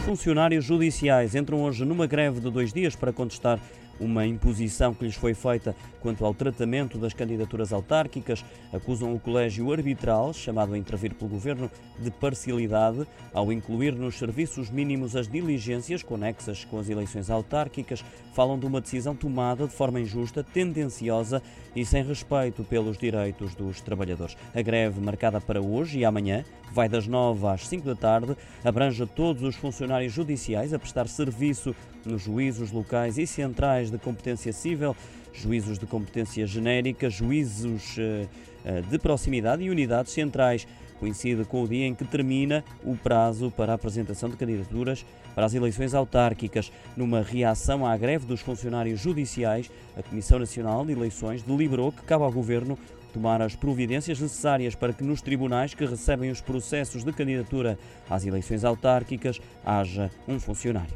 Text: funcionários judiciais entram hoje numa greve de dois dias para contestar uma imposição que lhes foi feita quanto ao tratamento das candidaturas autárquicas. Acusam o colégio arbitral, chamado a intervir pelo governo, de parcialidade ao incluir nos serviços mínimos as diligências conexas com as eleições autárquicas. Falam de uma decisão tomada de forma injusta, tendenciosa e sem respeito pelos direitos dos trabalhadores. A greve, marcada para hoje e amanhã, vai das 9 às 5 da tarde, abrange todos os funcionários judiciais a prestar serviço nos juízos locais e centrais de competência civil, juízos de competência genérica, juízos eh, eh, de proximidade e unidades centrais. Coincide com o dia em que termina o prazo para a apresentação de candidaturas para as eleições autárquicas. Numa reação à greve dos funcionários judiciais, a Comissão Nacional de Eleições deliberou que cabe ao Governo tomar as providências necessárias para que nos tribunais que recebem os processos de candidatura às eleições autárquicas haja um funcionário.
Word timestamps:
funcionários 0.00 0.64
judiciais 0.64 1.34
entram 1.34 1.62
hoje 1.62 1.84
numa 1.84 2.06
greve 2.06 2.40
de 2.40 2.50
dois 2.50 2.72
dias 2.72 2.96
para 2.96 3.12
contestar 3.12 3.58
uma 4.00 4.26
imposição 4.26 4.94
que 4.94 5.04
lhes 5.04 5.14
foi 5.14 5.34
feita 5.34 5.76
quanto 6.00 6.24
ao 6.24 6.34
tratamento 6.34 6.98
das 6.98 7.12
candidaturas 7.12 7.72
autárquicas. 7.72 8.44
Acusam 8.72 9.14
o 9.14 9.20
colégio 9.20 9.70
arbitral, 9.72 10.32
chamado 10.32 10.74
a 10.74 10.78
intervir 10.78 11.14
pelo 11.14 11.30
governo, 11.30 11.70
de 11.98 12.10
parcialidade 12.10 13.06
ao 13.32 13.52
incluir 13.52 13.94
nos 13.94 14.16
serviços 14.16 14.70
mínimos 14.70 15.14
as 15.14 15.28
diligências 15.28 16.02
conexas 16.02 16.64
com 16.64 16.78
as 16.78 16.88
eleições 16.88 17.30
autárquicas. 17.30 18.04
Falam 18.32 18.58
de 18.58 18.66
uma 18.66 18.80
decisão 18.80 19.14
tomada 19.14 19.66
de 19.66 19.74
forma 19.74 20.00
injusta, 20.00 20.42
tendenciosa 20.42 21.42
e 21.76 21.84
sem 21.84 22.02
respeito 22.02 22.64
pelos 22.64 22.96
direitos 22.96 23.54
dos 23.54 23.80
trabalhadores. 23.80 24.36
A 24.54 24.62
greve, 24.62 25.00
marcada 25.00 25.40
para 25.40 25.60
hoje 25.60 25.98
e 25.98 26.04
amanhã, 26.04 26.44
vai 26.72 26.88
das 26.88 27.06
9 27.06 27.46
às 27.46 27.66
5 27.66 27.86
da 27.86 27.94
tarde, 27.94 28.36
abrange 28.64 29.04
todos 29.06 29.42
os 29.42 29.56
funcionários 29.56 30.12
judiciais 30.12 30.72
a 30.72 30.78
prestar 30.78 31.08
serviço 31.08 31.74
nos 32.04 32.22
juízos 32.22 32.70
locais 32.70 33.18
e 33.18 33.26
centrais 33.26 33.89
de 33.90 33.98
competência 33.98 34.52
civil, 34.52 34.96
juízos 35.32 35.78
de 35.78 35.86
competência 35.86 36.46
genérica, 36.46 37.08
juízos 37.08 37.96
eh, 37.98 38.26
eh, 38.64 38.82
de 38.82 38.98
proximidade 38.98 39.62
e 39.62 39.70
unidades 39.70 40.12
centrais. 40.12 40.66
Coincide 40.98 41.44
com 41.44 41.62
o 41.62 41.68
dia 41.68 41.86
em 41.86 41.94
que 41.94 42.04
termina 42.04 42.62
o 42.84 42.94
prazo 42.94 43.50
para 43.50 43.72
a 43.72 43.74
apresentação 43.74 44.28
de 44.28 44.36
candidaturas 44.36 45.04
para 45.34 45.46
as 45.46 45.54
eleições 45.54 45.94
autárquicas. 45.94 46.70
Numa 46.94 47.22
reação 47.22 47.86
à 47.86 47.96
greve 47.96 48.26
dos 48.26 48.40
funcionários 48.40 49.00
judiciais, 49.00 49.70
a 49.96 50.02
Comissão 50.02 50.38
Nacional 50.38 50.84
de 50.84 50.92
Eleições 50.92 51.42
deliberou 51.42 51.90
que 51.90 52.02
cabe 52.02 52.24
ao 52.24 52.32
Governo 52.32 52.78
tomar 53.12 53.42
as 53.42 53.56
providências 53.56 54.20
necessárias 54.20 54.74
para 54.74 54.92
que 54.92 55.02
nos 55.02 55.20
tribunais 55.20 55.74
que 55.74 55.84
recebem 55.84 56.30
os 56.30 56.40
processos 56.40 57.04
de 57.04 57.12
candidatura 57.12 57.78
às 58.08 58.24
eleições 58.24 58.64
autárquicas 58.64 59.40
haja 59.64 60.10
um 60.28 60.38
funcionário. 60.38 60.94